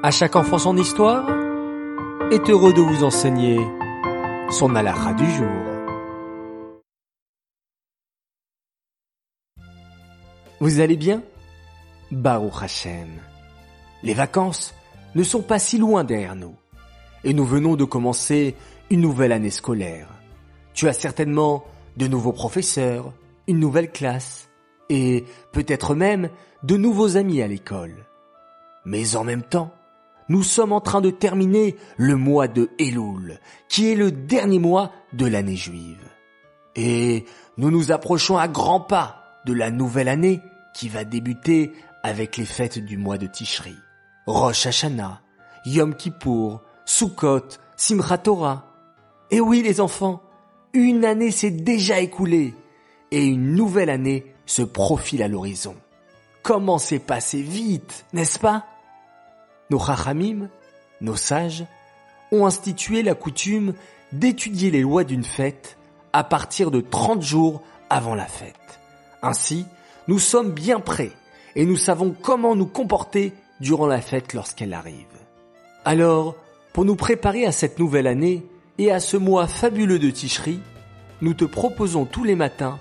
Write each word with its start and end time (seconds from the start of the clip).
À 0.00 0.12
chaque 0.12 0.36
enfant 0.36 0.58
son 0.58 0.76
histoire 0.76 1.28
est 2.30 2.48
heureux 2.48 2.72
de 2.72 2.80
vous 2.80 3.02
enseigner 3.02 3.58
son 4.48 4.76
halakha 4.76 5.12
du 5.14 5.28
jour. 5.28 5.48
Vous 10.60 10.78
allez 10.78 10.96
bien? 10.96 11.24
Baruch 12.12 12.62
Hashem. 12.62 13.08
Les 14.04 14.14
vacances 14.14 14.72
ne 15.16 15.24
sont 15.24 15.42
pas 15.42 15.58
si 15.58 15.78
loin 15.78 16.04
derrière 16.04 16.36
nous. 16.36 16.54
Et 17.24 17.34
nous 17.34 17.44
venons 17.44 17.74
de 17.74 17.84
commencer 17.84 18.54
une 18.90 19.00
nouvelle 19.00 19.32
année 19.32 19.50
scolaire. 19.50 20.06
Tu 20.74 20.86
as 20.86 20.92
certainement 20.92 21.64
de 21.96 22.06
nouveaux 22.06 22.32
professeurs, 22.32 23.12
une 23.48 23.58
nouvelle 23.58 23.90
classe, 23.90 24.48
et 24.90 25.24
peut-être 25.50 25.96
même 25.96 26.30
de 26.62 26.76
nouveaux 26.76 27.16
amis 27.16 27.42
à 27.42 27.48
l'école. 27.48 28.06
Mais 28.84 29.16
en 29.16 29.24
même 29.24 29.42
temps, 29.42 29.72
nous 30.28 30.42
sommes 30.42 30.72
en 30.72 30.80
train 30.80 31.00
de 31.00 31.10
terminer 31.10 31.76
le 31.96 32.16
mois 32.16 32.48
de 32.48 32.70
Elul, 32.78 33.40
qui 33.68 33.90
est 33.90 33.94
le 33.94 34.10
dernier 34.10 34.58
mois 34.58 34.92
de 35.12 35.26
l'année 35.26 35.56
juive. 35.56 36.04
Et 36.76 37.24
nous 37.56 37.70
nous 37.70 37.92
approchons 37.92 38.36
à 38.36 38.48
grands 38.48 38.80
pas 38.80 39.40
de 39.46 39.52
la 39.52 39.70
nouvelle 39.70 40.08
année 40.08 40.40
qui 40.74 40.88
va 40.88 41.04
débuter 41.04 41.72
avec 42.02 42.36
les 42.36 42.44
fêtes 42.44 42.78
du 42.78 42.96
mois 42.96 43.18
de 43.18 43.26
Tishri. 43.26 43.74
Rosh 44.26 44.66
Hashanah, 44.66 45.20
Yom 45.64 45.94
Kippour, 45.94 46.62
Sukkot, 46.84 47.48
Simchat 47.76 48.18
Torah. 48.18 48.66
Et 49.30 49.40
oui 49.40 49.62
les 49.62 49.80
enfants, 49.80 50.22
une 50.72 51.04
année 51.04 51.30
s'est 51.30 51.50
déjà 51.50 52.00
écoulée 52.00 52.54
et 53.10 53.24
une 53.24 53.54
nouvelle 53.54 53.90
année 53.90 54.34
se 54.46 54.62
profile 54.62 55.22
à 55.22 55.28
l'horizon. 55.28 55.74
Comment 56.42 56.78
c'est 56.78 56.98
passé 56.98 57.42
vite, 57.42 58.06
n'est-ce 58.12 58.38
pas? 58.38 58.66
Nos 59.70 59.78
chachamim, 59.78 60.48
nos 61.00 61.16
sages, 61.16 61.64
ont 62.32 62.46
institué 62.46 63.02
la 63.02 63.14
coutume 63.14 63.74
d'étudier 64.12 64.70
les 64.70 64.80
lois 64.80 65.04
d'une 65.04 65.24
fête 65.24 65.76
à 66.12 66.24
partir 66.24 66.70
de 66.70 66.80
30 66.80 67.22
jours 67.22 67.62
avant 67.90 68.14
la 68.14 68.26
fête. 68.26 68.80
Ainsi, 69.22 69.66
nous 70.06 70.18
sommes 70.18 70.52
bien 70.52 70.80
prêts 70.80 71.12
et 71.54 71.64
nous 71.64 71.76
savons 71.76 72.14
comment 72.20 72.54
nous 72.54 72.66
comporter 72.66 73.32
durant 73.60 73.86
la 73.86 74.00
fête 74.00 74.34
lorsqu'elle 74.34 74.74
arrive. 74.74 75.06
Alors, 75.84 76.36
pour 76.72 76.84
nous 76.84 76.96
préparer 76.96 77.44
à 77.44 77.52
cette 77.52 77.78
nouvelle 77.78 78.06
année 78.06 78.46
et 78.78 78.90
à 78.92 79.00
ce 79.00 79.16
mois 79.16 79.46
fabuleux 79.46 79.98
de 79.98 80.10
Tishri, 80.10 80.60
nous 81.20 81.34
te 81.34 81.44
proposons 81.44 82.04
tous 82.04 82.24
les 82.24 82.36
matins 82.36 82.78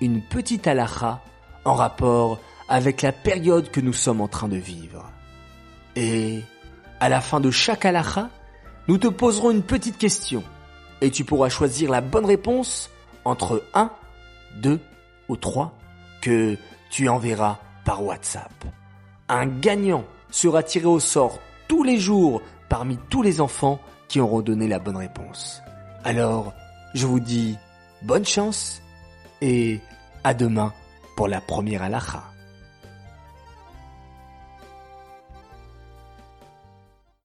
une 0.00 0.22
petite 0.22 0.66
halakha 0.66 1.22
en 1.64 1.74
rapport 1.74 2.38
avec 2.68 3.02
la 3.02 3.12
période 3.12 3.70
que 3.70 3.80
nous 3.80 3.92
sommes 3.92 4.20
en 4.20 4.28
train 4.28 4.48
de 4.48 4.56
vivre. 4.56 5.10
Et 6.00 6.44
à 7.00 7.08
la 7.08 7.20
fin 7.20 7.40
de 7.40 7.50
chaque 7.50 7.84
halakha, 7.84 8.30
nous 8.86 8.98
te 8.98 9.08
poserons 9.08 9.50
une 9.50 9.64
petite 9.64 9.98
question 9.98 10.44
et 11.00 11.10
tu 11.10 11.24
pourras 11.24 11.48
choisir 11.48 11.90
la 11.90 12.00
bonne 12.00 12.24
réponse 12.24 12.88
entre 13.24 13.64
1, 13.74 13.90
2 14.58 14.78
ou 15.28 15.36
3 15.36 15.76
que 16.22 16.56
tu 16.88 17.08
enverras 17.08 17.58
par 17.84 18.04
WhatsApp. 18.04 18.52
Un 19.28 19.46
gagnant 19.46 20.04
sera 20.30 20.62
tiré 20.62 20.86
au 20.86 21.00
sort 21.00 21.40
tous 21.66 21.82
les 21.82 21.98
jours 21.98 22.42
parmi 22.68 22.96
tous 23.10 23.22
les 23.22 23.40
enfants 23.40 23.80
qui 24.06 24.20
auront 24.20 24.40
donné 24.40 24.68
la 24.68 24.78
bonne 24.78 24.98
réponse. 24.98 25.62
Alors, 26.04 26.54
je 26.94 27.08
vous 27.08 27.18
dis 27.18 27.58
bonne 28.02 28.24
chance 28.24 28.80
et 29.40 29.80
à 30.22 30.32
demain 30.32 30.72
pour 31.16 31.26
la 31.26 31.40
première 31.40 31.82
halakha. 31.82 32.22